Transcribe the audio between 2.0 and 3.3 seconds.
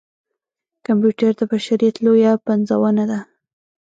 لويه پنځونه ده.